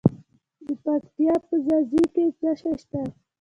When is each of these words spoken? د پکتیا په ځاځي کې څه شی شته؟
د 0.65 0.67
پکتیا 0.83 1.33
په 1.47 1.55
ځاځي 1.65 2.03
کې 2.13 2.25
څه 2.39 2.51
شی 2.59 2.73
شته؟ 2.81 3.01